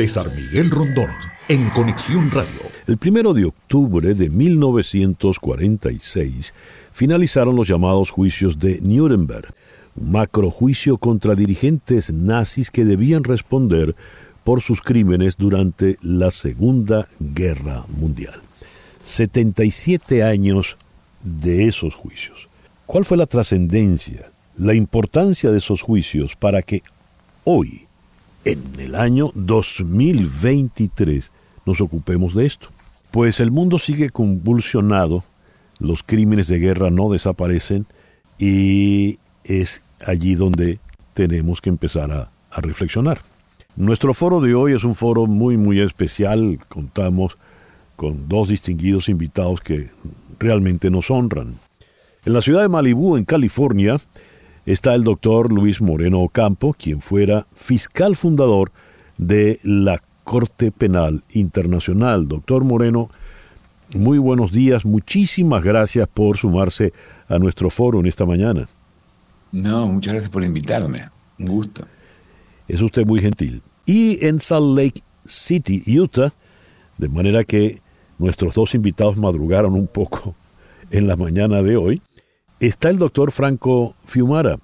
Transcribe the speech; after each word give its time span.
César 0.00 0.32
Miguel 0.34 0.70
Rondón, 0.70 1.10
en 1.50 1.68
Conexión 1.68 2.30
Radio. 2.30 2.62
El 2.86 2.96
primero 2.96 3.34
de 3.34 3.44
octubre 3.44 4.14
de 4.14 4.30
1946 4.30 6.54
finalizaron 6.90 7.54
los 7.54 7.68
llamados 7.68 8.08
juicios 8.08 8.58
de 8.58 8.80
Nuremberg, 8.80 9.52
un 9.96 10.12
macrojuicio 10.12 10.96
contra 10.96 11.34
dirigentes 11.34 12.10
nazis 12.10 12.70
que 12.70 12.86
debían 12.86 13.24
responder 13.24 13.94
por 14.42 14.62
sus 14.62 14.80
crímenes 14.80 15.36
durante 15.36 15.98
la 16.00 16.30
Segunda 16.30 17.06
Guerra 17.18 17.84
Mundial. 17.88 18.40
77 19.02 20.22
años 20.22 20.78
de 21.22 21.68
esos 21.68 21.94
juicios. 21.94 22.48
¿Cuál 22.86 23.04
fue 23.04 23.18
la 23.18 23.26
trascendencia, 23.26 24.30
la 24.56 24.72
importancia 24.72 25.50
de 25.50 25.58
esos 25.58 25.82
juicios 25.82 26.36
para 26.36 26.62
que 26.62 26.82
hoy, 27.44 27.86
en 28.44 28.62
el 28.78 28.94
año 28.94 29.30
2023, 29.34 31.32
nos 31.66 31.80
ocupemos 31.80 32.34
de 32.34 32.46
esto? 32.46 32.68
Pues 33.10 33.40
el 33.40 33.50
mundo 33.50 33.78
sigue 33.78 34.10
convulsionado, 34.10 35.24
los 35.78 36.02
crímenes 36.02 36.48
de 36.48 36.58
guerra 36.58 36.90
no 36.90 37.10
desaparecen 37.10 37.86
y 38.38 39.18
es 39.44 39.82
allí 40.06 40.34
donde 40.34 40.78
tenemos 41.14 41.60
que 41.60 41.70
empezar 41.70 42.12
a, 42.12 42.30
a 42.50 42.60
reflexionar. 42.60 43.20
Nuestro 43.76 44.14
foro 44.14 44.40
de 44.40 44.54
hoy 44.54 44.74
es 44.74 44.84
un 44.84 44.94
foro 44.94 45.26
muy, 45.26 45.56
muy 45.56 45.80
especial. 45.80 46.58
Contamos 46.68 47.36
con 47.96 48.28
dos 48.28 48.48
distinguidos 48.48 49.08
invitados 49.08 49.60
que 49.60 49.90
realmente 50.38 50.90
nos 50.90 51.10
honran. 51.10 51.54
En 52.24 52.32
la 52.32 52.42
ciudad 52.42 52.62
de 52.62 52.68
Malibú, 52.68 53.16
en 53.16 53.24
California, 53.24 53.98
está 54.66 54.94
el 54.94 55.04
doctor 55.04 55.52
Luis 55.52 55.80
Moreno 55.80 56.20
Ocampo, 56.20 56.74
quien 56.74 57.00
fuera 57.00 57.46
fiscal 57.54 58.16
fundador 58.16 58.72
de 59.18 59.58
la 59.64 60.00
Corte 60.24 60.70
Penal 60.70 61.22
Internacional. 61.32 62.28
Doctor 62.28 62.64
Moreno, 62.64 63.10
muy 63.94 64.18
buenos 64.18 64.52
días, 64.52 64.84
muchísimas 64.84 65.64
gracias 65.64 66.08
por 66.08 66.36
sumarse 66.36 66.92
a 67.28 67.38
nuestro 67.38 67.70
foro 67.70 68.00
en 68.00 68.06
esta 68.06 68.24
mañana. 68.24 68.68
No, 69.52 69.86
muchas 69.86 70.14
gracias 70.14 70.30
por 70.30 70.44
invitarme, 70.44 71.04
un 71.38 71.46
gusto. 71.46 71.86
Es 72.68 72.80
usted 72.80 73.04
muy 73.04 73.20
gentil. 73.20 73.62
Y 73.84 74.24
en 74.24 74.38
Salt 74.38 74.78
Lake 74.78 75.02
City, 75.24 75.82
Utah, 75.98 76.32
de 76.98 77.08
manera 77.08 77.42
que 77.42 77.80
nuestros 78.18 78.54
dos 78.54 78.74
invitados 78.74 79.16
madrugaron 79.16 79.74
un 79.74 79.88
poco 79.88 80.34
en 80.90 81.08
la 81.08 81.16
mañana 81.16 81.62
de 81.62 81.76
hoy, 81.76 82.02
está 82.60 82.90
el 82.90 82.98
doctor 82.98 83.32
Franco 83.32 83.94
Fiumara, 84.04 84.58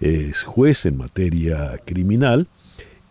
es 0.00 0.42
juez 0.42 0.86
en 0.86 0.96
materia 0.96 1.80
criminal 1.84 2.48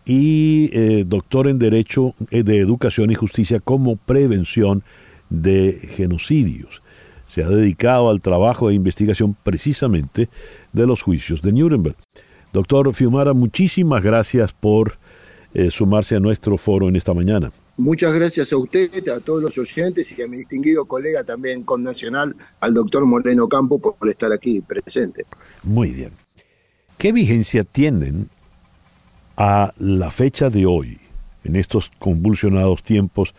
y 0.04 0.70
eh, 0.72 1.04
doctor 1.06 1.48
en 1.48 1.58
Derecho 1.58 2.14
eh, 2.30 2.42
de 2.42 2.58
Educación 2.58 3.10
y 3.10 3.14
Justicia 3.14 3.60
como 3.60 3.96
prevención 3.96 4.82
de 5.28 5.78
genocidios. 5.96 6.82
Se 7.26 7.42
ha 7.42 7.48
dedicado 7.48 8.08
al 8.08 8.22
trabajo 8.22 8.68
de 8.68 8.74
investigación 8.74 9.36
precisamente 9.42 10.30
de 10.72 10.86
los 10.86 11.02
juicios 11.02 11.42
de 11.42 11.52
Nuremberg. 11.52 11.96
Doctor 12.54 12.94
Fiumara, 12.94 13.34
muchísimas 13.34 14.02
gracias 14.02 14.54
por 14.54 14.98
eh, 15.52 15.70
sumarse 15.70 16.16
a 16.16 16.20
nuestro 16.20 16.56
foro 16.56 16.88
en 16.88 16.96
esta 16.96 17.12
mañana. 17.12 17.50
Muchas 17.78 18.12
gracias 18.12 18.52
a 18.52 18.56
usted, 18.56 18.90
a 19.08 19.20
todos 19.20 19.40
los 19.40 19.56
oyentes 19.56 20.12
y 20.18 20.20
a 20.20 20.26
mi 20.26 20.38
distinguido 20.38 20.84
colega 20.84 21.22
también 21.22 21.62
con 21.62 21.84
Nacional, 21.84 22.34
al 22.58 22.74
doctor 22.74 23.06
Moreno 23.06 23.48
Campo, 23.48 23.78
por 23.78 24.08
estar 24.10 24.32
aquí 24.32 24.60
presente. 24.60 25.24
Muy 25.62 25.92
bien. 25.92 26.10
¿Qué 26.98 27.12
vigencia 27.12 27.62
tienen 27.62 28.30
a 29.36 29.72
la 29.78 30.10
fecha 30.10 30.50
de 30.50 30.66
hoy, 30.66 30.98
en 31.44 31.54
estos 31.54 31.92
convulsionados 32.00 32.82
tiempos, 32.82 33.32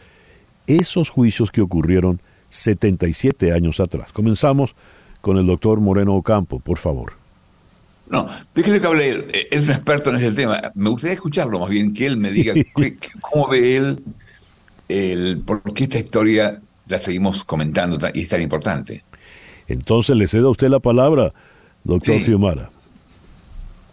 esos 0.67 1.09
juicios 1.09 1.51
que 1.51 1.59
ocurrieron 1.59 2.21
77 2.47 3.51
años 3.51 3.81
atrás? 3.81 4.13
Comenzamos 4.13 4.73
con 5.19 5.37
el 5.37 5.47
doctor 5.47 5.81
Moreno 5.81 6.15
Ocampo, 6.15 6.59
por 6.59 6.77
favor. 6.77 7.11
No, 8.07 8.29
déjeme 8.55 8.79
que 8.79 8.87
hable 8.87 9.09
él. 9.09 9.25
Es 9.51 9.67
un 9.67 9.73
experto 9.73 10.11
en 10.11 10.15
ese 10.15 10.31
tema. 10.31 10.61
Me 10.75 10.89
gustaría 10.91 11.15
escucharlo 11.15 11.59
más 11.59 11.69
bien, 11.69 11.93
que 11.93 12.05
él 12.05 12.15
me 12.15 12.31
diga 12.31 12.53
cómo 13.21 13.49
ve 13.49 13.75
él 13.75 14.01
el 14.89 15.37
por 15.45 15.61
qué 15.73 15.85
esta 15.85 15.99
historia 15.99 16.61
la 16.87 16.97
seguimos 16.97 17.45
comentando 17.45 17.97
y 18.13 18.21
es 18.21 18.29
tan 18.29 18.41
importante. 18.41 19.05
Entonces 19.67 20.17
le 20.17 20.27
cedo 20.27 20.47
a 20.47 20.51
usted 20.51 20.67
la 20.67 20.79
palabra, 20.79 21.31
doctor 21.83 22.19
sí. 22.19 22.35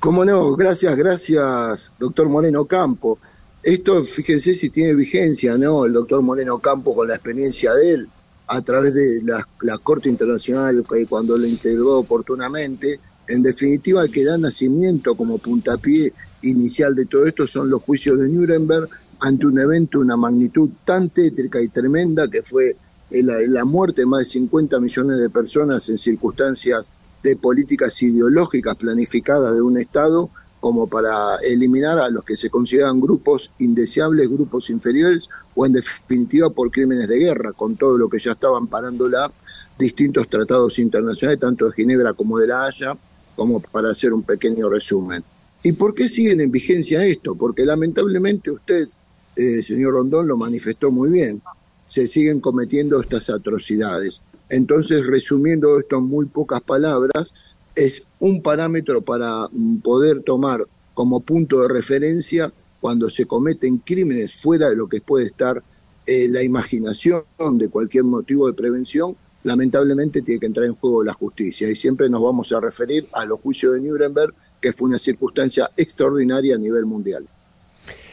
Cómo 0.01 0.25
no, 0.25 0.57
gracias, 0.57 0.97
gracias, 0.97 1.93
doctor 1.99 2.29
Moreno 2.29 2.65
Campo. 2.65 3.19
Esto, 3.62 4.05
fíjense 4.05 4.55
si 4.55 4.71
tiene 4.71 4.95
vigencia, 4.95 5.59
¿no? 5.59 5.84
El 5.84 5.93
doctor 5.93 6.23
Moreno 6.23 6.59
Campo 6.59 6.95
con 6.95 7.09
la 7.09 7.15
experiencia 7.15 7.75
de 7.75 7.93
él, 7.93 8.09
a 8.47 8.63
través 8.63 8.95
de 8.95 9.23
la, 9.25 9.47
la 9.63 9.78
Corte 9.78 10.09
Internacional, 10.09 10.84
cuando 11.09 11.37
lo 11.37 11.47
integró 11.47 11.99
oportunamente, 11.99 13.01
en 13.28 13.43
definitiva, 13.43 14.03
el 14.03 14.11
que 14.11 14.25
da 14.25 14.39
nacimiento 14.39 15.17
como 15.17 15.39
puntapié 15.39 16.13
inicial 16.43 16.95
de 16.95 17.07
todo 17.07 17.27
esto 17.27 17.47
son 17.47 17.69
los 17.69 17.83
juicios 17.83 18.19
de 18.21 18.28
Nuremberg 18.28 18.89
ante 19.21 19.47
un 19.47 19.59
evento 19.59 19.99
de 19.99 20.04
una 20.04 20.16
magnitud 20.16 20.71
tan 20.84 21.10
tétrica 21.10 21.60
y 21.60 21.69
tremenda 21.69 22.28
que 22.28 22.43
fue 22.43 22.77
la, 23.10 23.34
la 23.49 23.65
muerte 23.65 24.03
de 24.03 24.06
más 24.06 24.25
de 24.25 24.31
50 24.32 24.81
millones 24.81 25.19
de 25.19 25.31
personas 25.31 25.88
en 25.88 25.99
circunstancias 25.99 26.91
de 27.22 27.37
políticas 27.37 28.03
ideológicas 28.03 28.77
planificadas 28.77 29.54
de 29.54 29.62
un 29.62 29.78
Estado 29.78 30.31
como 30.60 30.87
para 30.88 31.37
eliminar 31.44 31.99
a 31.99 32.10
los 32.10 32.25
que 32.25 32.34
se 32.34 32.50
consideran 32.50 33.00
grupos 33.00 33.53
indeseables, 33.59 34.28
grupos 34.28 34.69
inferiores 34.71 35.28
o 35.54 35.65
en 35.65 35.75
definitiva 35.75 36.50
por 36.50 36.71
crímenes 36.71 37.09
de 37.09 37.19
guerra, 37.19 37.53
con 37.53 37.77
todo 37.77 37.97
lo 37.97 38.09
que 38.09 38.19
ya 38.19 38.33
estaban 38.33 38.66
parando 38.66 39.09
la 39.09 39.31
distintos 39.78 40.28
tratados 40.28 40.78
internacionales, 40.78 41.38
tanto 41.38 41.66
de 41.66 41.72
Ginebra 41.72 42.15
como 42.15 42.38
de 42.38 42.48
La 42.48 42.65
Haya, 42.65 42.97
como 43.37 43.60
para 43.60 43.91
hacer 43.91 44.12
un 44.12 44.22
pequeño 44.22 44.69
resumen. 44.69 45.22
¿Y 45.62 45.72
por 45.72 45.94
qué 45.94 46.09
siguen 46.09 46.41
en 46.41 46.50
vigencia 46.50 47.04
esto? 47.04 47.34
Porque 47.34 47.65
lamentablemente 47.65 48.50
usted, 48.50 48.88
eh, 49.37 49.63
señor 49.63 49.95
Rondón, 49.95 50.27
lo 50.27 50.37
manifestó 50.37 50.91
muy 50.91 51.11
bien. 51.11 51.43
Se 51.85 52.09
siguen 52.09 52.41
cometiendo 52.41 53.01
estas 53.01 53.31
atrocidades. 53.31 54.21
Entonces, 54.49 55.07
resumiendo 55.07 55.79
esto 55.79 55.99
en 55.99 56.05
muy 56.05 56.27
pocas 56.27 56.61
palabras, 56.63 57.35
es 57.75 58.03
un 58.19 58.43
parámetro 58.43 59.03
para 59.03 59.49
poder 59.83 60.23
tomar 60.23 60.67
como 60.95 61.21
punto 61.21 61.61
de 61.61 61.69
referencia 61.69 62.53
cuando 62.81 63.11
se 63.11 63.27
cometen 63.27 63.79
crímenes 63.79 64.35
fuera 64.35 64.71
de 64.71 64.77
lo 64.77 64.89
que 64.89 65.01
puede 65.01 65.27
estar 65.27 65.63
eh, 66.07 66.29
la 66.29 66.43
imaginación 66.43 67.25
de 67.53 67.69
cualquier 67.69 68.05
motivo 68.05 68.47
de 68.47 68.53
prevención, 68.53 69.17
lamentablemente 69.43 70.23
tiene 70.23 70.39
que 70.39 70.47
entrar 70.47 70.67
en 70.67 70.75
juego 70.75 71.03
la 71.03 71.13
justicia. 71.13 71.69
Y 71.69 71.75
siempre 71.75 72.09
nos 72.09 72.23
vamos 72.23 72.53
a 72.53 72.61
referir 72.61 73.07
a 73.13 73.25
los 73.25 73.41
juicios 73.41 73.75
de 73.75 73.81
Nuremberg, 73.81 74.33
que 74.61 74.73
fue 74.73 74.89
una 74.89 74.99
circunstancia 74.99 75.71
extraordinaria 75.77 76.55
a 76.55 76.59
nivel 76.59 76.87
mundial. 76.87 77.27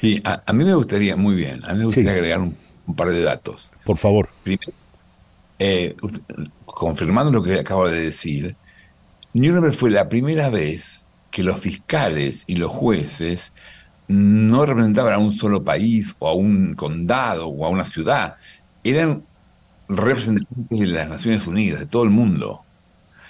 Sí, 0.01 0.21
a, 0.23 0.43
a 0.45 0.53
mí 0.53 0.63
me 0.63 0.73
gustaría, 0.73 1.15
muy 1.15 1.35
bien, 1.35 1.63
a 1.65 1.73
mí 1.73 1.79
me 1.79 1.85
gustaría 1.85 2.11
sí. 2.11 2.15
agregar 2.15 2.39
un, 2.39 2.55
un, 2.87 2.95
par 2.95 3.09
de 3.09 3.21
datos. 3.21 3.71
Por 3.83 3.97
favor. 3.97 4.29
Primero, 4.43 4.73
eh, 5.59 5.95
confirmando 6.65 7.31
lo 7.31 7.43
que 7.43 7.59
acabo 7.59 7.87
de 7.87 8.01
decir, 8.01 8.55
Nuremberg 9.33 9.73
fue 9.73 9.91
la 9.91 10.09
primera 10.09 10.49
vez 10.49 11.03
que 11.31 11.43
los 11.43 11.59
fiscales 11.59 12.43
y 12.47 12.55
los 12.55 12.71
jueces 12.71 13.53
no 14.07 14.65
representaban 14.65 15.13
a 15.13 15.17
un 15.17 15.33
solo 15.33 15.63
país 15.63 16.15
o 16.19 16.27
a 16.27 16.33
un 16.33 16.75
condado 16.75 17.47
o 17.47 17.65
a 17.65 17.69
una 17.69 17.85
ciudad, 17.85 18.35
eran 18.83 19.23
representantes 19.87 20.79
de 20.79 20.87
las 20.87 21.09
Naciones 21.09 21.47
Unidas, 21.47 21.79
de 21.79 21.85
todo 21.85 22.03
el 22.03 22.09
mundo. 22.09 22.61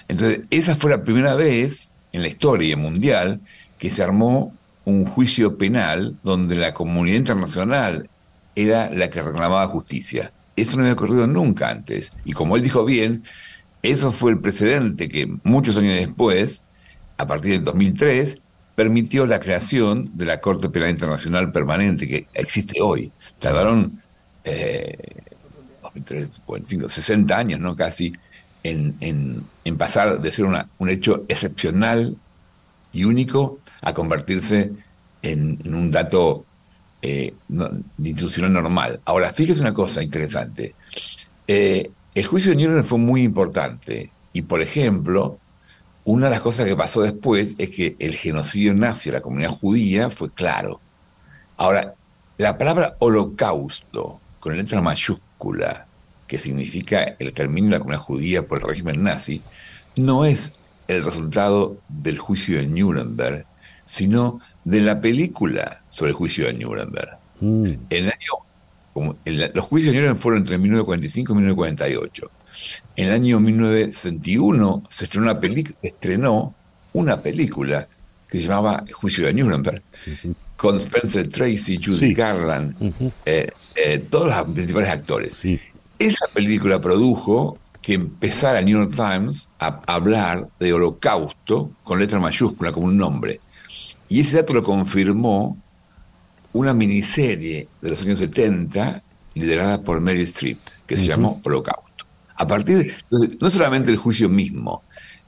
Entonces, 0.07 0.41
esa 0.49 0.75
fue 0.75 0.91
la 0.91 1.03
primera 1.03 1.35
vez 1.35 1.91
en 2.11 2.21
la 2.21 2.27
historia 2.27 2.75
mundial 2.75 3.39
que 3.77 3.89
se 3.89 4.03
armó 4.03 4.53
un 4.85 5.05
juicio 5.05 5.57
penal 5.57 6.17
donde 6.23 6.55
la 6.55 6.73
comunidad 6.73 7.17
internacional 7.17 8.09
era 8.55 8.89
la 8.89 9.09
que 9.09 9.21
reclamaba 9.21 9.67
justicia. 9.67 10.31
Eso 10.55 10.75
no 10.75 10.83
había 10.83 10.93
ocurrido 10.93 11.25
nunca 11.27 11.69
antes. 11.69 12.11
Y 12.25 12.33
como 12.33 12.55
él 12.55 12.63
dijo 12.63 12.85
bien, 12.85 13.23
eso 13.81 14.11
fue 14.11 14.31
el 14.31 14.39
precedente 14.39 15.09
que 15.09 15.27
muchos 15.43 15.77
años 15.77 15.95
después, 15.95 16.63
a 17.17 17.27
partir 17.27 17.53
del 17.53 17.63
2003, 17.63 18.37
permitió 18.75 19.25
la 19.27 19.39
creación 19.39 20.11
de 20.13 20.25
la 20.25 20.41
Corte 20.41 20.69
Penal 20.69 20.89
Internacional 20.89 21.51
Permanente 21.51 22.07
que 22.07 22.27
existe 22.33 22.81
hoy. 22.81 23.11
Tardaron 23.39 24.01
eh, 24.43 24.97
2003, 25.81 26.41
45, 26.45 26.89
60 26.89 27.37
años, 27.37 27.59
¿no? 27.59 27.75
Casi, 27.75 28.13
en, 28.63 28.95
en, 28.99 29.43
en 29.63 29.77
pasar 29.77 30.21
de 30.21 30.31
ser 30.31 30.45
una, 30.45 30.67
un 30.77 30.89
hecho 30.89 31.25
excepcional 31.27 32.17
y 32.91 33.03
único 33.03 33.59
a 33.83 33.93
convertirse 33.93 34.71
en, 35.21 35.59
un 35.65 35.91
dato 35.91 36.45
eh, 37.01 37.33
de 37.47 38.09
institucional 38.09 38.53
normal. 38.53 39.01
Ahora, 39.05 39.31
fíjese 39.33 39.61
una 39.61 39.73
cosa 39.73 40.01
interesante. 40.01 40.75
Eh, 41.47 41.91
el 42.15 42.25
juicio 42.25 42.51
de 42.51 42.57
Nuremberg 42.57 42.85
fue 42.85 42.97
muy 42.97 43.23
importante 43.23 44.11
y, 44.31 44.43
por 44.43 44.61
ejemplo, 44.61 45.39
una 46.05 46.27
de 46.27 46.31
las 46.31 46.41
cosas 46.41 46.65
que 46.65 46.75
pasó 46.75 47.01
después 47.01 47.55
es 47.57 47.69
que 47.69 47.95
el 47.99 48.15
genocidio 48.15 48.73
nazi 48.73 49.09
de 49.09 49.17
la 49.17 49.21
comunidad 49.21 49.51
judía 49.51 50.09
fue 50.09 50.29
claro. 50.31 50.79
Ahora, 51.57 51.93
la 52.37 52.57
palabra 52.57 52.95
holocausto, 52.99 54.19
con 54.39 54.57
letra 54.57 54.81
mayúscula, 54.81 55.87
que 56.27 56.39
significa 56.39 57.15
el 57.19 57.27
exterminio 57.27 57.69
de 57.69 57.75
la 57.75 57.79
comunidad 57.79 58.01
judía 58.01 58.47
por 58.47 58.59
el 58.59 58.67
régimen 58.67 59.03
nazi, 59.03 59.41
no 59.95 60.25
es 60.25 60.53
el 60.87 61.03
resultado 61.03 61.77
del 61.87 62.17
juicio 62.17 62.57
de 62.57 62.67
Nuremberg, 62.67 63.45
sino 63.85 64.39
de 64.63 64.81
la 64.81 65.01
película 65.01 65.83
sobre 65.89 66.11
el 66.11 66.15
juicio 66.15 66.45
de 66.45 66.53
Nuremberg. 66.53 67.17
Mm. 67.39 67.65
En 67.65 67.79
el 67.89 68.05
año, 68.05 69.13
los 69.53 69.65
juicios 69.65 69.93
de 69.93 69.99
Nuremberg 69.99 70.21
fueron 70.21 70.41
entre 70.41 70.57
1945 70.57 71.31
y 71.31 71.35
1948. 71.35 72.31
En 72.95 73.07
el 73.07 73.13
año 73.13 73.39
1961 73.39 74.83
se 74.89 75.05
estrenó 75.05 75.31
una, 75.31 75.39
estrenó 75.81 76.55
una 76.93 77.21
película 77.21 77.87
que 78.27 78.39
se 78.39 78.47
llamaba 78.47 78.83
Juicio 78.91 79.25
de 79.25 79.33
Nuremberg, 79.33 79.81
con 80.55 80.77
Spencer 80.77 81.27
Tracy, 81.27 81.79
Judy 81.83 82.13
Garland, 82.13 82.75
eh, 83.25 83.51
eh, 83.75 84.05
todos 84.09 84.27
los 84.27 84.53
principales 84.53 84.89
actores. 84.89 85.45
Esa 85.99 86.25
película 86.33 86.81
produjo 86.81 87.57
que 87.81 87.95
empezara 87.95 88.59
el 88.59 88.65
New 88.65 88.79
York 88.79 88.95
Times 88.95 89.49
a 89.59 89.81
hablar 89.85 90.47
de 90.59 90.73
holocausto 90.73 91.71
con 91.83 91.99
letra 91.99 92.19
mayúscula 92.19 92.71
como 92.71 92.87
un 92.87 92.97
nombre. 92.97 93.39
Y 94.13 94.19
ese 94.19 94.37
dato 94.37 94.53
lo 94.53 94.61
confirmó 94.61 95.57
una 96.53 96.71
miniserie 96.71 97.67
de 97.81 97.89
los 97.89 97.99
años 98.03 98.19
70 98.19 99.01
liderada 99.33 99.81
por 99.81 100.01
Mary 100.01 100.21
Streep, 100.21 100.59
que 100.85 100.95
se 100.95 101.07
llamó 101.07 101.41
Holocausto. 101.43 102.05
A 102.35 102.45
partir 102.45 102.93
de, 103.09 103.37
no 103.41 103.49
solamente 103.49 103.89
el 103.89 103.97
juicio 103.97 104.29
mismo, 104.29 104.83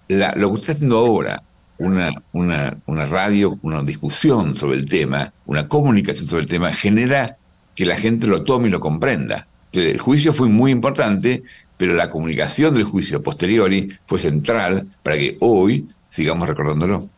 lo 0.08 0.28
que 0.30 0.46
usted 0.46 0.60
está 0.60 0.72
haciendo 0.74 1.00
ahora, 1.00 1.42
una, 1.80 2.12
una, 2.32 2.78
una 2.86 3.06
radio, 3.08 3.58
una 3.64 3.82
discusión 3.82 4.56
sobre 4.56 4.78
el 4.78 4.88
tema, 4.88 5.34
una 5.48 5.68
comunicación 5.68 6.28
sobre 6.28 6.44
el 6.44 6.48
tema, 6.48 6.72
genera 6.72 7.38
que 7.74 7.88
la 7.88 7.98
gente 7.98 8.28
lo 8.28 8.44
tome 8.44 8.68
y 8.68 8.72
lo 8.72 8.80
comprenda. 8.80 9.48
el 9.74 9.98
juicio 9.98 10.32
fue 10.32 10.48
muy 10.48 10.70
importante, 10.72 11.42
pero 11.76 11.96
la 11.96 12.12
comunicación 12.12 12.76
del 12.76 12.84
juicio 12.84 13.24
posteriori 13.24 13.98
fue 14.06 14.20
central 14.20 14.88
para 15.02 15.18
que 15.18 15.38
hoy 15.40 15.88
sigamos 16.12 16.48
recordándolo. 16.48 17.10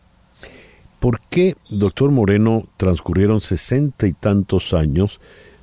¿Por 0.99 1.21
qué, 1.29 1.55
doctor 1.69 2.11
Moreno, 2.11 2.67
transcurrieron 2.77 3.39
sesenta 3.41 4.07
y 4.07 4.13
tantos 4.13 4.73
años 4.73 5.19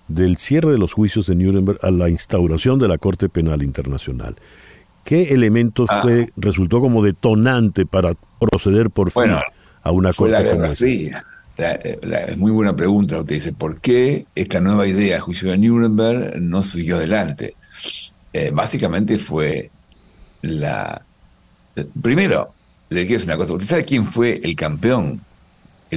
del 0.06 0.36
cierre 0.36 0.72
de 0.72 0.78
los 0.78 0.92
juicios 0.92 1.26
de 1.26 1.34
Nuremberg 1.34 1.78
a 1.82 1.90
la 1.90 2.08
instauración 2.08 2.78
de 2.78 2.88
la 2.88 2.98
Corte 2.98 3.28
Penal 3.28 3.62
Internacional? 3.62 4.36
¿Qué 5.04 5.34
elementos 5.34 5.90
ah. 5.90 6.02
fue, 6.02 6.30
resultó 6.36 6.80
como 6.80 7.02
detonante 7.02 7.84
para 7.84 8.14
proceder 8.38 8.90
por 8.90 9.10
fin 9.10 9.34
a 9.82 9.90
una 9.90 10.12
corte 10.12 10.32
la 10.32 10.50
como 10.50 10.64
esa? 10.64 11.24
La, 11.56 12.36
muy 12.36 12.50
buena 12.50 12.74
pregunta. 12.74 13.18
Usted 13.18 13.34
dice, 13.34 13.52
¿por 13.52 13.80
qué 13.80 14.26
esta 14.34 14.60
nueva 14.60 14.86
idea, 14.86 15.20
juicio 15.20 15.50
de 15.50 15.58
Nuremberg, 15.58 16.40
no 16.40 16.62
siguió 16.62 16.96
adelante? 16.96 17.54
Eh, 18.32 18.50
básicamente 18.52 19.18
fue 19.18 19.70
la... 20.42 21.02
Primero, 22.02 22.53
¿Usted 23.02 23.66
sabe 23.66 23.84
quién 23.84 24.06
fue 24.06 24.40
el 24.42 24.56
campeón? 24.56 25.20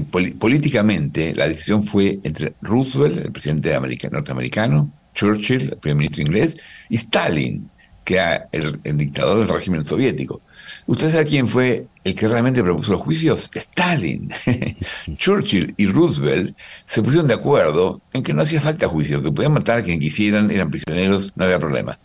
políticamente, 0.02 1.34
la 1.34 1.48
decisión 1.48 1.84
fue 1.84 2.20
entre 2.24 2.54
Roosevelt, 2.62 3.18
el 3.18 3.32
presidente 3.32 3.76
norteamericano, 4.12 4.92
Churchill, 5.14 5.70
el 5.72 5.78
primer 5.78 5.98
ministro 5.98 6.24
inglés, 6.24 6.58
y 6.90 6.96
Stalin, 6.96 7.70
que 8.04 8.16
era 8.16 8.48
el, 8.52 8.80
dictador 8.98 9.40
del 9.40 9.48
régimen 9.48 9.86
soviético. 9.86 10.42
¿Usted 10.86 11.10
sabe 11.10 11.26
quién 11.26 11.48
fue 11.48 11.88
el 12.04 12.16
que 12.16 12.28
realmente 12.28 12.64
propuso 12.64 12.92
los 12.92 13.02
juicios? 13.02 13.50
Stalin. 13.54 14.32
Churchill 15.18 15.74
y 15.76 15.88
Roosevelt 15.88 16.56
se 16.86 17.02
pusieron 17.02 17.28
de 17.28 17.34
acuerdo 17.34 18.02
en 18.14 18.24
que 18.24 18.34
no 18.34 18.44
hacía 18.44 18.62
falta 18.62 18.88
juicio, 18.88 19.22
que 19.22 19.32
podían 19.32 19.54
matar 19.54 19.80
a 19.80 19.84
quien 19.84 20.00
quisieran, 20.00 20.52
eran 20.52 20.70
prisioneros, 20.70 21.34
no 21.36 21.46
había 21.46 21.60
problema. 21.60 22.00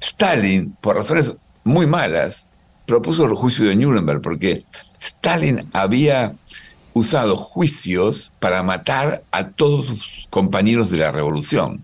Stalin, 0.00 0.72
por 0.80 0.96
razones 0.96 1.36
muy 1.64 1.86
malas, 1.86 2.51
propuso 2.86 3.24
el 3.24 3.34
juicio 3.34 3.66
de 3.66 3.76
Nuremberg, 3.76 4.20
porque 4.20 4.64
Stalin 5.00 5.66
había 5.72 6.32
usado 6.94 7.36
juicios 7.36 8.32
para 8.38 8.62
matar 8.62 9.22
a 9.30 9.48
todos 9.48 9.86
sus 9.86 10.26
compañeros 10.30 10.90
de 10.90 10.98
la 10.98 11.10
revolución. 11.10 11.82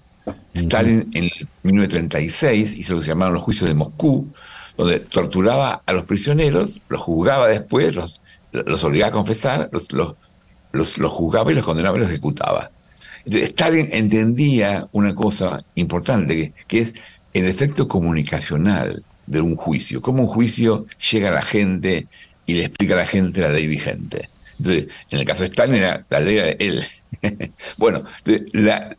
Stalin 0.54 1.08
en 1.14 1.30
1936 1.62 2.74
hizo 2.74 2.94
lo 2.94 2.98
que 3.00 3.04
se 3.04 3.10
llamaron 3.10 3.34
los 3.34 3.42
juicios 3.42 3.68
de 3.68 3.74
Moscú, 3.74 4.28
donde 4.76 5.00
torturaba 5.00 5.82
a 5.84 5.92
los 5.92 6.04
prisioneros, 6.04 6.80
los 6.88 7.00
juzgaba 7.00 7.48
después, 7.48 7.94
los, 7.94 8.20
los 8.52 8.84
obligaba 8.84 9.10
a 9.10 9.12
confesar, 9.12 9.68
los, 9.72 9.90
los, 9.92 10.14
los, 10.72 11.12
juzgaba 11.12 11.50
y 11.50 11.54
los 11.54 11.64
condenaba 11.64 11.96
y 11.96 12.00
los 12.00 12.10
ejecutaba. 12.10 12.70
Entonces, 13.24 13.50
Stalin 13.50 13.88
entendía 13.92 14.86
una 14.92 15.14
cosa 15.14 15.62
importante, 15.74 16.36
que, 16.36 16.52
que 16.66 16.80
es 16.80 16.94
el 17.32 17.46
efecto 17.46 17.88
comunicacional 17.88 19.02
de 19.28 19.40
un 19.40 19.56
juicio, 19.56 20.00
cómo 20.00 20.22
un 20.22 20.28
juicio 20.28 20.86
llega 21.10 21.28
a 21.28 21.32
la 21.32 21.42
gente 21.42 22.06
y 22.46 22.54
le 22.54 22.64
explica 22.64 22.94
a 22.94 22.98
la 22.98 23.06
gente 23.06 23.40
la 23.40 23.50
ley 23.50 23.66
vigente. 23.66 24.28
Entonces, 24.58 24.86
en 25.10 25.20
el 25.20 25.24
caso 25.24 25.42
de 25.42 25.48
Stalin 25.48 25.82
la 26.08 26.20
ley 26.20 26.36
de 26.36 26.56
él. 26.58 26.84
bueno, 27.76 28.04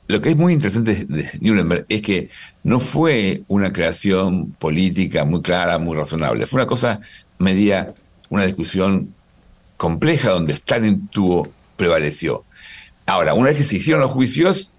lo 0.07 0.21
que 0.21 0.29
es 0.29 0.37
muy 0.37 0.53
interesante 0.53 1.05
de 1.05 1.29
Nuremberg 1.41 1.85
es 1.89 2.01
que 2.01 2.29
no 2.63 2.79
fue 2.79 3.41
una 3.47 3.73
creación 3.73 4.51
política 4.51 5.25
muy 5.25 5.41
clara, 5.41 5.77
muy 5.79 5.97
razonable. 5.97 6.45
Fue 6.45 6.61
una 6.61 6.67
cosa 6.67 7.01
media, 7.39 7.93
una 8.29 8.45
discusión 8.45 9.13
compleja 9.77 10.29
donde 10.29 10.53
Stalin 10.53 11.07
tuvo, 11.07 11.49
prevaleció. 11.75 12.45
Ahora, 13.05 13.33
una 13.33 13.49
vez 13.49 13.57
que 13.57 13.63
se 13.63 13.77
hicieron 13.77 14.01
los 14.01 14.11
juicios, 14.11 14.69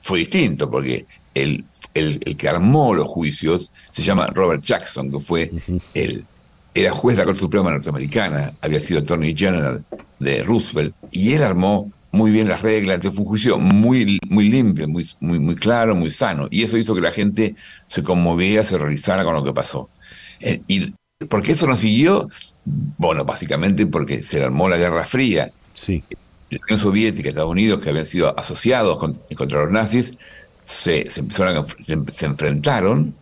fue 0.00 0.20
distinto, 0.20 0.70
porque 0.70 1.06
el, 1.42 1.64
el, 1.94 2.36
que 2.36 2.48
armó 2.48 2.94
los 2.94 3.06
juicios 3.06 3.70
se 3.90 4.02
llama 4.02 4.28
Robert 4.28 4.62
Jackson, 4.62 5.10
que 5.10 5.20
fue 5.20 5.50
el 5.94 6.24
era 6.74 6.92
juez 6.92 7.16
de 7.16 7.22
la 7.22 7.26
Corte 7.26 7.40
Suprema 7.40 7.70
norteamericana, 7.70 8.52
había 8.60 8.80
sido 8.80 9.00
Attorney 9.00 9.34
General 9.36 9.84
de 10.18 10.42
Roosevelt, 10.42 10.94
y 11.10 11.32
él 11.32 11.42
armó 11.42 11.90
muy 12.10 12.30
bien 12.30 12.48
las 12.48 12.62
reglas, 12.62 12.96
entonces 12.96 13.16
fue 13.16 13.24
un 13.24 13.28
juicio 13.28 13.58
muy, 13.58 14.18
muy 14.28 14.48
limpio, 14.48 14.88
muy, 14.88 15.08
muy, 15.20 15.38
muy 15.38 15.56
claro, 15.56 15.94
muy 15.94 16.10
sano, 16.10 16.46
y 16.50 16.62
eso 16.62 16.76
hizo 16.76 16.94
que 16.94 17.00
la 17.00 17.10
gente 17.10 17.56
se 17.88 18.02
conmoviera, 18.02 18.62
se 18.64 18.78
realizara 18.78 19.24
con 19.24 19.34
lo 19.34 19.44
que 19.44 19.52
pasó. 19.52 19.88
Eh, 20.40 20.60
¿Y 20.68 20.94
por 21.28 21.42
qué 21.42 21.52
eso 21.52 21.66
no 21.66 21.76
siguió? 21.76 22.28
Bueno, 22.64 23.24
básicamente 23.24 23.86
porque 23.86 24.22
se 24.22 24.42
armó 24.42 24.68
la 24.68 24.76
Guerra 24.76 25.04
Fría. 25.04 25.50
Sí. 25.74 26.02
La 26.50 26.58
Unión 26.62 26.78
Soviética 26.78 27.28
y 27.28 27.30
Estados 27.30 27.50
Unidos, 27.50 27.82
que 27.82 27.90
habían 27.90 28.06
sido 28.06 28.38
asociados 28.38 28.98
contra 28.98 29.64
los 29.64 29.70
nazis, 29.70 30.18
se, 30.68 31.10
se, 31.10 31.20
empezaron 31.20 31.66
se 32.12 32.26
enfrentaron 32.26 33.14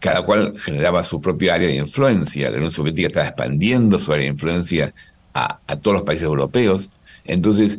cada 0.00 0.22
cual 0.22 0.54
generaba 0.58 1.02
su 1.02 1.20
propia 1.20 1.54
área 1.54 1.68
de 1.68 1.74
influencia. 1.76 2.50
La 2.50 2.56
Unión 2.56 2.70
Soviética 2.70 3.08
estaba 3.08 3.26
expandiendo 3.26 4.00
su 4.00 4.10
área 4.12 4.24
de 4.24 4.30
influencia 4.30 4.94
a, 5.34 5.58
todos 5.76 5.98
los 5.98 6.02
países 6.02 6.24
europeos. 6.24 6.88
Entonces, 7.24 7.78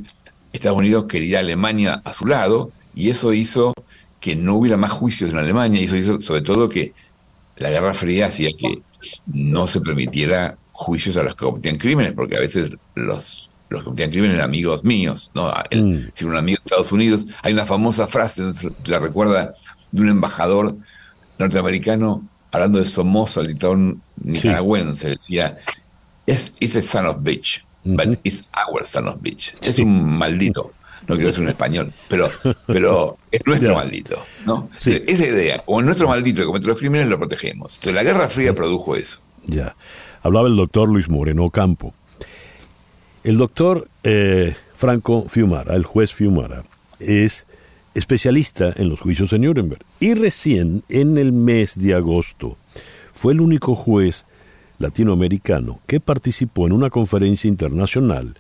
Estados 0.54 0.78
Unidos 0.78 1.06
quería 1.06 1.38
a 1.38 1.42
Alemania 1.42 2.02
a 2.04 2.14
su 2.14 2.26
lado 2.26 2.72
y 2.94 3.10
eso 3.10 3.34
hizo 3.34 3.74
que 4.20 4.36
no 4.36 4.56
hubiera 4.56 4.78
más 4.78 4.92
juicios 4.92 5.32
en 5.32 5.40
Alemania 5.40 5.82
y 5.82 5.86
eso 5.86 5.96
hizo 5.96 6.22
sobre 6.22 6.42
todo 6.42 6.70
que 6.70 6.94
la 7.58 7.70
Guerra 7.70 7.94
Fría 7.94 8.28
hacía 8.28 8.52
que 8.58 8.82
no 9.26 9.68
se 9.68 9.82
permitiera 9.82 10.58
juicios 10.72 11.18
a 11.18 11.24
los 11.24 11.36
que 11.36 11.46
cometían 11.46 11.78
crímenes, 11.78 12.14
porque 12.14 12.38
a 12.38 12.40
veces 12.40 12.72
los, 12.96 13.49
los 13.70 13.82
que 13.82 13.86
cometían 13.86 14.10
crímenes 14.10 14.36
eran 14.36 14.46
amigos 14.46 14.84
míos, 14.84 15.32
¿no? 15.34 15.52
Mm. 15.72 16.10
Si 16.14 16.26
un 16.26 16.36
amigo 16.36 16.58
de 16.58 16.64
Estados 16.66 16.92
Unidos, 16.92 17.28
hay 17.44 17.54
una 17.54 17.66
famosa 17.66 18.08
frase, 18.08 18.44
la 18.86 19.00
recuerda 19.00 19.54
de 19.92 20.02
un 20.02 20.10
embajador 20.10 20.76
norteamericano, 21.38 22.24
hablando 22.52 22.80
de 22.80 22.86
Somoza, 22.86 23.42
el 23.42 23.48
dictador 23.48 23.96
nicaragüense, 24.24 25.10
decía, 25.10 25.60
es 26.26 26.54
it's 26.60 26.76
a 26.76 26.82
son 26.82 27.06
of 27.06 27.18
bitch, 27.22 27.64
but 27.84 28.20
it's 28.24 28.44
our 28.56 28.86
son 28.86 29.08
of 29.08 29.22
bitch. 29.22 29.54
Es 29.62 29.80
un 29.80 30.18
maldito. 30.18 30.74
No 31.08 31.16
quiero 31.16 31.30
decir 31.30 31.44
un 31.44 31.50
español, 31.50 31.92
pero, 32.08 32.30
pero 32.68 33.18
es 33.32 33.42
nuestro 33.46 33.74
maldito, 33.74 34.16
¿no? 34.46 34.70
Esa 34.78 35.26
idea, 35.26 35.60
como 35.60 35.82
nuestro 35.82 36.08
maldito 36.08 36.42
que 36.42 36.46
comete 36.46 36.68
los 36.68 36.78
crímenes, 36.78 37.08
lo 37.08 37.18
protegemos. 37.18 37.76
Entonces 37.78 37.94
la 37.96 38.04
Guerra 38.04 38.30
Fría 38.30 38.54
produjo 38.54 38.96
eso. 38.96 39.20
Ya. 39.46 39.76
Hablaba 40.22 40.48
el 40.48 40.56
doctor 40.56 40.88
Luis 40.88 41.10
Moreno 41.10 41.50
Campo. 41.50 41.94
El 43.24 43.38
doctor 43.38 43.88
eh, 44.04 44.56
Franco 44.78 45.26
Fiumara, 45.28 45.76
el 45.76 45.84
juez 45.84 46.14
Fiumara, 46.14 46.64
es 47.00 47.46
especialista 47.94 48.72
en 48.76 48.88
los 48.88 49.02
juicios 49.02 49.32
de 49.32 49.40
Nuremberg. 49.40 49.82
Y 50.00 50.14
recién, 50.14 50.84
en 50.88 51.18
el 51.18 51.34
mes 51.34 51.78
de 51.78 51.96
agosto, 51.96 52.58
fue 53.12 53.34
el 53.34 53.42
único 53.42 53.76
juez 53.76 54.26
latinoamericano 54.78 55.80
que 55.86 56.00
participó 56.00 56.66
en 56.66 56.72
una 56.72 56.90
conferencia 56.90 57.50
internacional 57.50 58.36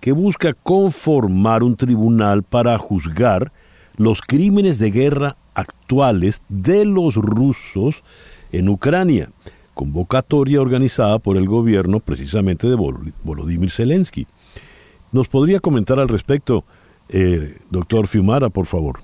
que 0.00 0.12
busca 0.12 0.52
conformar 0.52 1.64
un 1.64 1.76
tribunal 1.76 2.44
para 2.44 2.78
juzgar 2.78 3.50
los 3.96 4.20
crímenes 4.20 4.78
de 4.78 4.90
guerra 4.92 5.36
actuales 5.54 6.40
de 6.48 6.84
los 6.84 7.16
rusos 7.16 8.04
en 8.52 8.68
Ucrania, 8.68 9.30
convocatoria 9.74 10.60
organizada 10.60 11.18
por 11.18 11.36
el 11.36 11.46
gobierno 11.46 12.00
precisamente 12.00 12.68
de 12.68 12.76
Volodymyr 12.76 13.70
Zelensky. 13.70 14.26
¿Nos 15.12 15.28
podría 15.28 15.60
comentar 15.60 15.98
al 15.98 16.08
respecto 16.08 16.64
Eh, 17.08 17.58
doctor 17.70 18.06
Fiumara, 18.06 18.48
por 18.48 18.64
favor. 18.64 19.00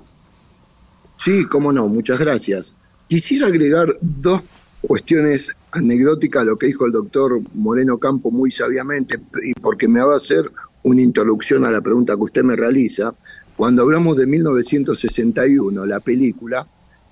Sí, 1.23 1.45
cómo 1.45 1.71
no, 1.71 1.87
muchas 1.87 2.19
gracias. 2.19 2.75
Quisiera 3.09 3.49
agregar 3.49 3.95
dos 4.01 4.41
cuestiones 4.81 5.55
anecdóticas 5.73 6.43
a 6.43 6.45
lo 6.47 6.57
que 6.57 6.69
dijo 6.69 6.87
el 6.87 6.93
doctor 6.93 7.41
Moreno 7.55 7.99
Campo 7.99 8.31
muy 8.31 8.51
sabiamente, 8.51 9.21
y 9.45 9.53
porque 9.53 9.87
me 9.87 10.03
va 10.03 10.15
a 10.15 10.17
hacer 10.17 10.51
una 10.83 11.03
introducción 11.03 11.65
a 11.67 11.71
la 11.71 11.83
pregunta 11.83 12.17
que 12.17 12.23
usted 12.23 12.43
me 12.43 12.57
realiza. 12.57 13.15
Cuando 13.57 13.83
hablamos 13.83 14.17
de 14.17 14.27
1961, 14.27 15.85
la 15.85 16.01
película, 16.01 16.67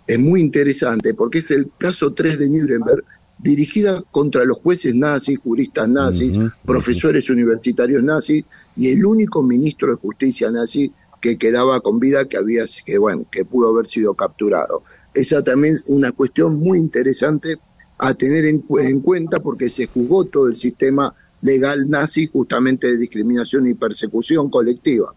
es 0.06 0.18
muy 0.18 0.40
interesante 0.40 1.12
porque 1.12 1.40
es 1.40 1.50
el 1.50 1.70
caso 1.76 2.14
3 2.14 2.38
de 2.38 2.48
Nuremberg, 2.48 3.04
dirigida 3.38 4.02
contra 4.10 4.44
los 4.44 4.58
jueces 4.58 4.94
nazis, 4.94 5.38
juristas 5.38 5.88
nazis, 5.88 6.38
profesores 6.64 7.30
universitarios 7.30 8.02
nazis 8.02 8.44
y 8.76 8.90
el 8.90 9.04
único 9.04 9.42
ministro 9.42 9.88
de 9.88 9.94
justicia 9.94 10.50
nazi 10.50 10.92
que 11.20 11.36
quedaba 11.36 11.80
con 11.80 11.98
vida 11.98 12.26
que 12.26 12.36
había 12.36 12.64
que 12.84 12.98
bueno 12.98 13.26
que 13.30 13.44
pudo 13.44 13.70
haber 13.70 13.86
sido 13.86 14.14
capturado. 14.14 14.82
Esa 15.14 15.42
también 15.42 15.74
es 15.74 15.84
una 15.88 16.12
cuestión 16.12 16.58
muy 16.58 16.78
interesante 16.78 17.58
a 17.98 18.14
tener 18.14 18.44
en, 18.44 18.60
cuenta 19.00 19.40
porque 19.40 19.68
se 19.68 19.86
jugó 19.86 20.24
todo 20.24 20.48
el 20.48 20.56
sistema 20.56 21.12
legal 21.42 21.88
nazi 21.88 22.26
justamente 22.26 22.86
de 22.86 22.96
discriminación 22.96 23.66
y 23.66 23.74
persecución 23.74 24.50
colectiva 24.50 25.12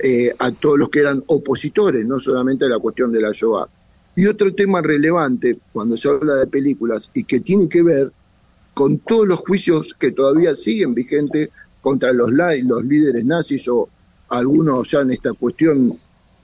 eh, 0.00 0.34
a 0.38 0.50
todos 0.50 0.78
los 0.78 0.88
que 0.88 1.00
eran 1.00 1.22
opositores, 1.26 2.04
no 2.04 2.18
solamente 2.18 2.64
a 2.64 2.68
la 2.68 2.78
cuestión 2.78 3.12
de 3.12 3.20
la 3.20 3.30
Shoah. 3.32 3.68
Y 4.16 4.26
otro 4.26 4.54
tema 4.54 4.80
relevante 4.80 5.58
cuando 5.72 5.96
se 5.96 6.08
habla 6.08 6.36
de 6.36 6.46
películas 6.46 7.10
y 7.14 7.24
que 7.24 7.40
tiene 7.40 7.68
que 7.68 7.82
ver 7.82 8.12
con 8.72 8.98
todos 8.98 9.26
los 9.26 9.40
juicios 9.40 9.94
que 9.98 10.12
todavía 10.12 10.54
siguen 10.54 10.94
vigentes 10.94 11.50
contra 11.80 12.12
los, 12.12 12.30
los 12.30 12.84
líderes 12.84 13.24
nazis 13.24 13.66
o 13.68 13.88
algunos 14.28 14.90
ya 14.90 15.00
en 15.00 15.10
esta 15.10 15.32
cuestión 15.32 15.98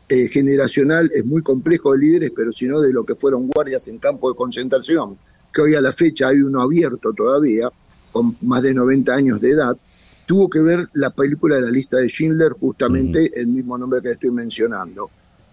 eh, 0.09 0.29
generacional 0.29 1.11
es 1.15 1.25
muy 1.25 1.43
complejo 1.43 1.93
de 1.93 1.99
líderes, 1.99 2.33
pero 2.35 2.53
si 2.53 2.67
no 2.67 2.81
de 2.81 2.93
lo 2.93 3.05
que 3.05 3.15
fueron 3.15 3.47
guardias 3.49 3.87
en 3.89 3.99
campo 3.99 4.31
de 4.31 4.37
concentración, 4.37 5.17
que 5.53 5.63
hoy 5.63 5.75
a 5.75 5.81
la 5.81 5.93
fecha 5.93 6.29
hay 6.29 6.41
uno 6.41 6.61
abierto 6.61 7.13
todavía, 7.13 7.71
con 8.11 8.37
más 8.43 8.63
de 8.63 8.75
90 8.75 9.15
años 9.15 9.41
de 9.41 9.51
edad, 9.51 9.77
tuvo 10.27 10.51
que 10.51 10.61
ver 10.61 10.89
la 10.95 11.11
película 11.11 11.57
de 11.57 11.63
la 11.63 11.71
lista 11.71 11.99
de 11.99 12.09
Schindler, 12.09 12.53
justamente 12.53 13.31
el 13.41 13.49
mismo 13.49 13.79
nombre 13.79 14.03
que 14.03 14.13
estoy 14.13 14.31
mencionando 14.31 15.11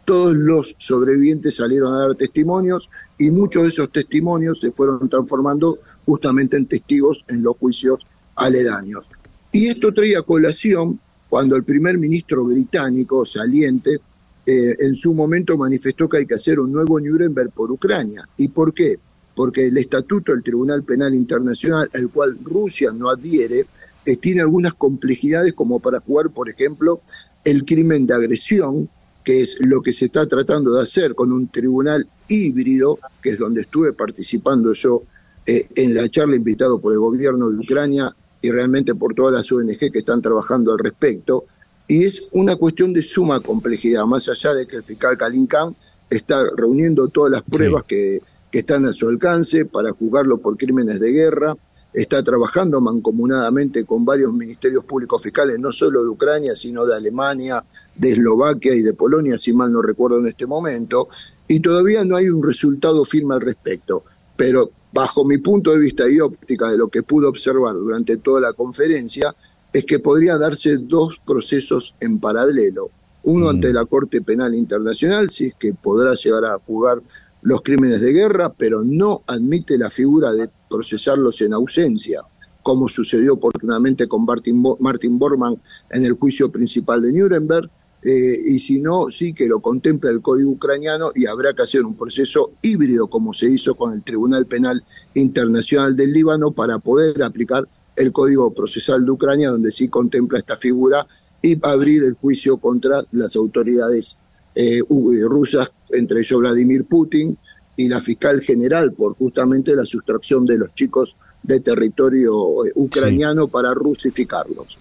todos 0.08 0.38
los 0.38 0.74
sobrevivientes 0.78 1.58
salieron 1.58 1.94
a 1.94 1.98
dar 1.98 2.16
testimonios 2.16 2.90
y 3.18 3.30
muchos 3.30 3.64
de 3.64 3.70
esos 3.70 3.92
testimonios 3.92 4.58
se 4.62 4.72
fueron 4.72 5.10
transformando 5.10 5.80
justamente 6.06 6.56
en 6.56 6.66
testigos 6.66 7.26
en 7.28 7.44
los 7.44 7.58
juicios 7.58 8.00
aledaños. 8.38 9.10
Y 9.52 9.68
esto 9.68 9.94
traía 9.94 10.22
colación 10.22 10.98
cuando 11.28 11.58
el 11.58 11.66
primer 11.66 11.98
ministro 11.98 12.46
británico 12.46 13.26
saliente 13.26 14.00
eh, 14.46 14.78
en 14.80 14.96
su 14.96 15.14
momento 15.14 15.58
manifestó 15.58 16.08
que 16.08 16.20
hay 16.20 16.26
que 16.26 16.36
hacer 16.36 16.62
un 16.62 16.72
nuevo 16.72 17.02
Nuremberg 17.02 17.52
por 17.52 17.70
Ucrania. 17.70 18.26
¿Y 18.38 18.48
por 18.48 18.74
qué? 18.74 18.98
Porque 19.36 19.68
el 19.68 19.78
estatuto 19.78 20.32
del 20.32 20.42
Tribunal 20.42 20.84
Penal 20.84 21.16
Internacional, 21.16 21.90
al 21.94 22.08
cual 22.08 22.38
Rusia 22.42 22.94
no 22.94 23.10
adhiere, 23.10 23.66
eh, 24.06 24.16
tiene 24.16 24.40
algunas 24.40 24.74
complejidades 24.74 25.52
como 25.52 25.82
para 25.82 26.00
jugar, 26.00 26.30
por 26.30 26.50
ejemplo, 26.50 27.02
el 27.44 27.66
crimen 27.66 28.08
de 28.08 28.14
agresión, 28.14 28.90
que 29.28 29.42
es 29.42 29.58
lo 29.60 29.82
que 29.82 29.92
se 29.92 30.06
está 30.06 30.26
tratando 30.26 30.74
de 30.74 30.84
hacer 30.84 31.14
con 31.14 31.34
un 31.34 31.50
tribunal 31.50 32.08
híbrido, 32.30 32.98
que 33.22 33.32
es 33.32 33.40
donde 33.40 33.60
estuve 33.60 33.92
participando 33.92 34.72
yo 34.72 35.04
eh, 35.46 35.68
en 35.76 35.94
la 35.96 36.08
charla 36.08 36.38
invitado 36.38 36.80
por 36.80 36.94
el 36.94 37.00
gobierno 37.00 37.50
de 37.50 37.58
Ucrania 37.58 38.16
y 38.42 38.50
realmente 38.52 38.96
por 38.96 39.14
todas 39.14 39.34
las 39.34 39.52
ONG 39.52 39.92
que 39.92 40.00
están 40.00 40.22
trabajando 40.22 40.72
al 40.72 40.80
respecto. 40.80 41.44
Y 41.90 42.06
es 42.06 42.30
una 42.32 42.56
cuestión 42.56 42.94
de 42.94 43.02
suma 43.02 43.42
complejidad, 43.42 44.06
más 44.06 44.30
allá 44.30 44.54
de 44.54 44.66
que 44.66 44.78
el 44.78 44.84
fiscal 44.84 45.18
Kalinkan 45.18 45.76
está 46.10 46.46
reuniendo 46.56 47.10
todas 47.10 47.34
las 47.34 47.42
pruebas 47.42 47.84
que, 47.84 48.22
que 48.50 48.60
están 48.60 48.86
a 48.86 48.94
su 48.94 49.10
alcance 49.10 49.66
para 49.66 49.92
juzgarlo 49.92 50.38
por 50.38 50.56
crímenes 50.56 51.02
de 51.02 51.12
guerra, 51.12 51.54
está 52.02 52.22
trabajando 52.22 52.80
mancomunadamente 52.80 53.84
con 53.84 54.06
varios 54.06 54.32
ministerios 54.32 54.84
públicos 54.84 55.20
fiscales, 55.20 55.60
no 55.60 55.72
solo 55.72 56.04
de 56.04 56.10
Ucrania, 56.10 56.56
sino 56.56 56.86
de 56.86 56.96
Alemania, 56.96 57.64
de 57.96 58.12
Eslovaquia 58.12 58.76
y 58.76 58.84
de 58.84 58.94
Polonia, 58.94 59.36
si 59.36 59.52
mal 59.52 59.72
no 59.72 59.82
recuerdo 59.82 60.20
en 60.20 60.28
este 60.28 60.46
momento, 60.46 61.08
y 61.48 61.60
todavía 61.60 62.06
no 62.06 62.16
hay 62.16 62.30
un 62.30 62.44
resultado 62.44 63.04
firme 63.04 63.34
al 63.34 63.42
respecto. 63.42 64.04
Pero 64.36 64.70
bajo 64.94 65.26
mi 65.26 65.40
punto 65.40 65.72
de 65.72 65.80
vista 65.80 66.08
y 66.08 66.20
óptica 66.20 66.70
de 66.70 66.78
lo 66.78 66.88
que 66.88 67.02
pude 67.02 67.26
observar 67.26 67.74
durante 67.74 68.18
toda 68.18 68.42
la 68.42 68.54
conferencia, 68.54 69.36
es 69.74 69.84
que 69.84 69.98
podría 69.98 70.38
darse 70.38 70.78
dos 70.78 71.20
procesos 71.26 71.96
en 72.00 72.20
paralelo. 72.20 72.92
Uno 73.24 73.48
mm. 73.48 73.50
ante 73.50 73.74
la 73.74 73.86
Corte 73.86 74.22
Penal 74.22 74.54
Internacional, 74.54 75.32
si 75.32 75.46
es 75.46 75.56
que 75.56 75.74
podrá 75.74 76.14
llegar 76.14 76.46
a 76.46 76.60
jugar 76.60 77.02
los 77.48 77.62
crímenes 77.62 78.02
de 78.02 78.12
guerra, 78.12 78.52
pero 78.52 78.84
no 78.84 79.24
admite 79.26 79.78
la 79.78 79.90
figura 79.90 80.34
de 80.34 80.50
procesarlos 80.70 81.40
en 81.40 81.54
ausencia, 81.54 82.22
como 82.62 82.90
sucedió 82.90 83.36
oportunamente 83.36 84.06
con 84.06 84.26
Martin, 84.26 84.62
Martin 84.82 85.18
Bormann 85.18 85.58
en 85.90 86.04
el 86.04 86.16
juicio 86.16 86.52
principal 86.52 87.02
de 87.02 87.14
Nuremberg, 87.14 87.70
eh, 88.04 88.38
y 88.48 88.60
si 88.60 88.82
no, 88.82 89.10
sí 89.10 89.34
que 89.34 89.48
lo 89.48 89.62
contempla 89.62 90.12
el 90.12 90.22
Código 90.22 90.52
ucraniano 90.52 91.12
y 91.16 91.26
habrá 91.26 91.54
que 91.54 91.62
hacer 91.62 91.86
un 91.86 91.96
proceso 91.96 92.52
híbrido 92.62 93.08
como 93.08 93.34
se 93.34 93.50
hizo 93.50 93.76
con 93.76 93.94
el 93.94 94.04
Tribunal 94.04 94.46
Penal 94.46 94.84
Internacional 95.14 95.96
del 95.96 96.12
Líbano 96.12 96.52
para 96.52 96.80
poder 96.80 97.24
aplicar 97.24 97.66
el 97.96 98.12
Código 98.12 98.54
Procesal 98.54 99.06
de 99.06 99.12
Ucrania, 99.12 99.52
donde 99.52 99.72
sí 99.72 99.88
contempla 99.88 100.40
esta 100.40 100.58
figura, 100.58 101.08
y 101.42 101.58
abrir 101.66 102.04
el 102.04 102.16
juicio 102.16 102.58
contra 102.58 103.04
las 103.12 103.38
autoridades 103.38 104.20
eh, 104.58 104.82
rusas, 105.30 105.72
entre 105.92 106.20
ellos 106.20 106.40
Vladimir 106.40 106.86
Putin 106.86 107.38
y 107.76 107.88
la 107.88 108.02
fiscal 108.02 108.42
general, 108.42 108.94
por 108.94 109.16
justamente 109.16 109.76
la 109.76 109.86
sustracción 109.86 110.46
de 110.46 110.58
los 110.58 110.74
chicos 110.74 111.16
de 111.44 111.60
territorio 111.60 112.66
eh, 112.66 112.72
ucraniano 112.76 113.48
para 113.48 113.74
rusificarlos. 113.74 114.80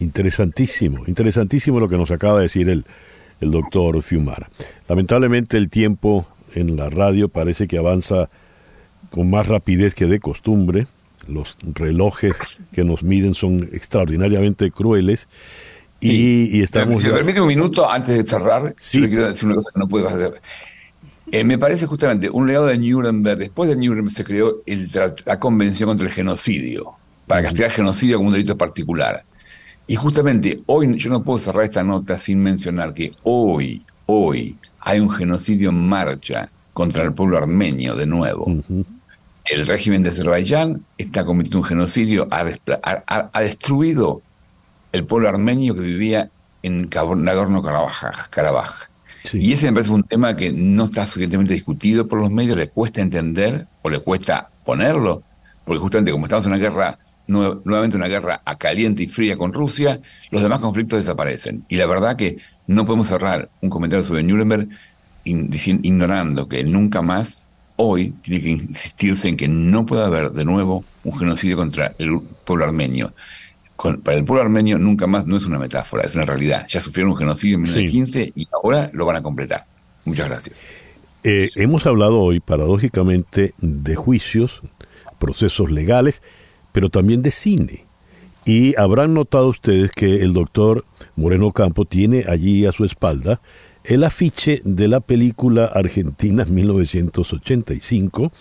Interesantísimo, 0.00 1.04
interesantísimo 1.06 1.80
lo 1.80 1.88
que 1.88 1.96
nos 1.96 2.10
acaba 2.10 2.36
de 2.36 2.42
decir 2.42 2.68
el, 2.68 2.84
el 3.40 3.50
doctor 3.50 4.02
Fiumara. 4.02 4.50
Lamentablemente 4.88 5.56
el 5.56 5.70
tiempo 5.70 6.26
en 6.54 6.76
la 6.76 6.90
radio 6.90 7.28
parece 7.28 7.66
que 7.66 7.78
avanza 7.78 8.28
con 9.10 9.30
más 9.30 9.48
rapidez 9.48 9.94
que 9.94 10.06
de 10.06 10.20
costumbre. 10.20 10.86
Los 11.26 11.56
relojes 11.74 12.36
que 12.72 12.84
nos 12.84 13.02
miden 13.02 13.34
son 13.34 13.68
extraordinariamente 13.72 14.70
crueles. 14.70 15.28
Y, 16.00 16.62
estamos. 16.62 16.98
Si 16.98 17.04
me 17.04 17.12
permite 17.12 17.40
un 17.40 17.48
minuto 17.48 17.90
antes 17.90 18.16
de 18.16 18.24
cerrar, 18.24 18.74
sí. 18.78 19.00
quiero 19.08 19.28
decir 19.28 19.46
una 19.46 19.56
cosa 19.56 19.70
que 19.72 19.80
no 19.80 19.88
puedo 19.88 20.08
hacer. 20.08 20.40
Eh, 21.30 21.44
me 21.44 21.58
parece 21.58 21.86
justamente 21.86 22.30
un 22.30 22.46
legado 22.46 22.66
de 22.66 22.78
Nuremberg. 22.78 23.38
Después 23.38 23.68
de 23.68 23.76
Nuremberg 23.76 24.14
se 24.14 24.24
creó 24.24 24.62
la 25.26 25.38
Convención 25.38 25.88
contra 25.88 26.06
el 26.06 26.12
Genocidio, 26.12 26.94
para 27.26 27.42
castigar 27.42 27.70
el 27.70 27.76
genocidio 27.76 28.16
como 28.16 28.28
un 28.28 28.34
delito 28.34 28.56
particular. 28.56 29.24
Y 29.86 29.96
justamente 29.96 30.60
hoy, 30.66 30.96
yo 30.98 31.10
no 31.10 31.22
puedo 31.22 31.38
cerrar 31.38 31.64
esta 31.64 31.82
nota 31.82 32.18
sin 32.18 32.42
mencionar 32.42 32.94
que 32.94 33.12
hoy, 33.22 33.82
hoy, 34.06 34.56
hay 34.80 35.00
un 35.00 35.10
genocidio 35.10 35.70
en 35.70 35.86
marcha 35.88 36.50
contra 36.72 37.02
el 37.02 37.12
pueblo 37.12 37.38
armenio 37.38 37.96
de 37.96 38.06
nuevo. 38.06 38.46
El 39.46 39.66
régimen 39.66 40.02
de 40.02 40.10
Azerbaiyán 40.10 40.84
está 40.98 41.24
cometiendo 41.24 41.58
un 41.58 41.64
genocidio, 41.64 42.28
ha, 42.30 43.40
destruido 43.40 44.20
el 44.92 45.04
pueblo 45.04 45.28
armenio 45.28 45.74
que 45.74 45.80
vivía 45.80 46.30
en 46.62 46.88
Nagorno-Karabaj. 46.88 48.88
Y 49.32 49.52
ese 49.52 49.66
me 49.66 49.74
parece 49.74 49.90
un 49.90 50.04
tema 50.04 50.36
que 50.36 50.52
no 50.52 50.86
está 50.86 51.06
suficientemente 51.06 51.54
discutido 51.54 52.06
por 52.06 52.20
los 52.20 52.30
medios, 52.30 52.56
le 52.56 52.68
cuesta 52.68 53.00
entender 53.00 53.66
o 53.82 53.90
le 53.90 54.00
cuesta 54.00 54.48
ponerlo, 54.64 55.22
porque 55.64 55.80
justamente 55.80 56.12
como 56.12 56.26
estamos 56.26 56.46
en 56.46 56.52
una 56.52 56.60
guerra 56.60 56.98
nuevamente 57.28 57.96
una 57.96 58.08
guerra 58.08 58.40
a 58.44 58.56
caliente 58.56 59.02
y 59.02 59.08
fría 59.08 59.36
con 59.36 59.52
Rusia, 59.52 60.00
los 60.30 60.42
demás 60.42 60.60
conflictos 60.60 61.00
desaparecen. 61.00 61.64
Y 61.68 61.76
la 61.76 61.86
verdad 61.86 62.16
que 62.16 62.38
no 62.66 62.84
podemos 62.84 63.08
cerrar 63.08 63.48
un 63.60 63.70
comentario 63.70 64.04
sobre 64.04 64.22
Nuremberg 64.22 64.68
ignorando 65.24 66.48
que 66.48 66.64
nunca 66.64 67.02
más 67.02 67.44
hoy 67.76 68.12
tiene 68.22 68.42
que 68.42 68.50
insistirse 68.50 69.28
en 69.28 69.36
que 69.36 69.46
no 69.46 69.84
puede 69.84 70.04
haber 70.04 70.32
de 70.32 70.44
nuevo 70.44 70.84
un 71.04 71.18
genocidio 71.18 71.56
contra 71.56 71.92
el 71.98 72.18
pueblo 72.44 72.64
armenio. 72.64 73.12
Para 74.02 74.18
el 74.18 74.24
pueblo 74.24 74.42
armenio 74.42 74.78
nunca 74.78 75.06
más 75.06 75.26
no 75.26 75.36
es 75.36 75.44
una 75.44 75.58
metáfora, 75.58 76.04
es 76.04 76.14
una 76.14 76.24
realidad. 76.24 76.66
Ya 76.68 76.80
sufrieron 76.80 77.12
un 77.12 77.18
genocidio 77.18 77.56
en 77.56 77.62
1915 77.62 78.32
y 78.34 78.48
ahora 78.52 78.90
lo 78.92 79.06
van 79.06 79.16
a 79.16 79.22
completar. 79.22 79.66
Muchas 80.04 80.28
gracias. 80.28 80.58
Eh, 81.24 81.50
hemos 81.56 81.86
hablado 81.86 82.20
hoy, 82.20 82.40
paradójicamente, 82.40 83.54
de 83.58 83.94
juicios, 83.94 84.62
procesos 85.18 85.70
legales, 85.70 86.22
pero 86.72 86.88
también 86.88 87.22
de 87.22 87.30
cine. 87.30 87.86
Y 88.44 88.78
habrán 88.78 89.14
notado 89.14 89.48
ustedes 89.48 89.90
que 89.92 90.22
el 90.22 90.32
doctor 90.32 90.84
Moreno 91.16 91.52
Campo 91.52 91.84
tiene 91.84 92.24
allí 92.28 92.66
a 92.66 92.72
su 92.72 92.84
espalda 92.84 93.40
el 93.84 94.04
afiche 94.04 94.60
de 94.64 94.88
la 94.88 95.00
película 95.00 95.64
Argentina 95.64 96.44
1985, 96.44 98.32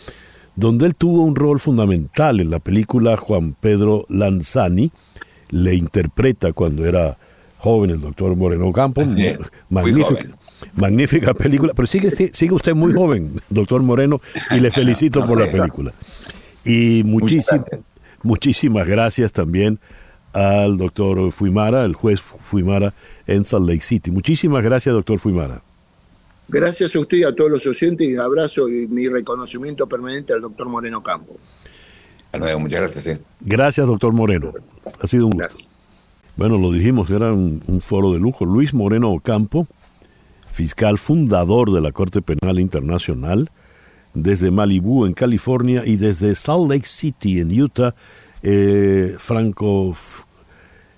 donde 0.55 0.87
él 0.87 0.95
tuvo 0.95 1.23
un 1.23 1.35
rol 1.35 1.59
fundamental 1.59 2.39
en 2.39 2.49
la 2.49 2.59
película 2.59 3.15
Juan 3.15 3.53
Pedro 3.53 4.05
Lanzani, 4.09 4.91
le 5.49 5.75
interpreta 5.75 6.53
cuando 6.53 6.85
era 6.85 7.17
joven 7.57 7.91
el 7.91 8.01
doctor 8.01 8.35
Moreno 8.35 8.71
Campo. 8.71 9.03
magnífica, 9.69 10.27
magnífica 10.75 11.33
película. 11.33 11.73
Pero 11.75 11.87
sigue, 11.87 12.11
sigue 12.11 12.53
usted 12.53 12.75
muy 12.75 12.93
joven, 12.93 13.31
doctor 13.49 13.81
Moreno, 13.81 14.21
y 14.51 14.59
le 14.59 14.71
felicito 14.71 15.25
por 15.25 15.39
la 15.39 15.49
película. 15.51 15.91
Y 16.65 17.03
muchísimas 18.23 18.87
gracias 18.87 19.31
también 19.31 19.79
al 20.33 20.77
doctor 20.77 21.31
Fuimara, 21.31 21.85
el 21.85 21.93
juez 21.93 22.21
Fuimara 22.21 22.93
en 23.25 23.45
Salt 23.45 23.67
Lake 23.67 23.81
City. 23.81 24.11
Muchísimas 24.11 24.63
gracias, 24.63 24.93
doctor 24.93 25.19
Fuimara. 25.19 25.61
Gracias 26.49 26.95
a 26.95 26.99
usted 26.99 27.17
y 27.17 27.23
a 27.23 27.35
todos 27.35 27.51
los 27.51 27.65
oyentes 27.65 28.07
y 28.07 28.13
un 28.13 28.21
abrazo 28.21 28.69
y 28.69 28.87
mi 28.87 29.07
reconocimiento 29.07 29.87
permanente 29.87 30.33
al 30.33 30.41
doctor 30.41 30.69
Moreno 30.69 31.03
Campo. 31.03 31.35
muchas 32.59 32.93
gracias. 32.93 33.19
Gracias, 33.41 33.87
doctor 33.87 34.13
Moreno. 34.13 34.53
Ha 35.01 35.07
sido 35.07 35.27
un 35.27 35.33
gusto. 35.33 35.65
Bueno, 36.37 36.57
lo 36.59 36.71
dijimos, 36.71 37.09
era 37.09 37.33
un, 37.33 37.81
foro 37.81 38.13
de 38.13 38.19
lujo. 38.19 38.45
Luis 38.45 38.73
Moreno 38.73 39.11
Ocampo, 39.11 39.67
fiscal 40.51 40.99
fundador 40.99 41.71
de 41.71 41.81
la 41.81 41.91
Corte 41.91 42.21
Penal 42.21 42.59
Internacional, 42.59 43.49
desde 44.13 44.51
Malibu, 44.51 45.05
en 45.05 45.13
California, 45.13 45.83
y 45.85 45.95
desde 45.95 46.35
Salt 46.35 46.69
Lake 46.69 46.85
City, 46.85 47.39
en 47.39 47.59
Utah, 47.59 47.95
eh, 48.43 49.15
Franco 49.17 49.95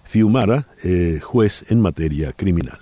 Fiumara, 0.03 0.67
eh, 0.83 1.19
juez 1.21 1.65
en 1.69 1.79
materia 1.79 2.33
criminal. 2.33 2.79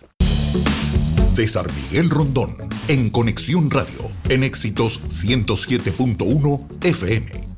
César 1.36 1.67
Miguel 1.71 2.09
Rondón, 2.09 2.55
en 2.88 3.12
Conexión 3.12 3.69
Radio, 3.69 4.09
en 4.29 4.43
Éxitos 4.43 5.00
107.1 5.09 6.67
FM. 6.81 7.57